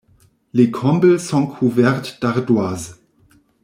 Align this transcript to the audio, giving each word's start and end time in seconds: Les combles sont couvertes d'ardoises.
Les 0.53 0.71
combles 0.71 1.19
sont 1.19 1.45
couvertes 1.45 2.19
d'ardoises. 2.23 2.97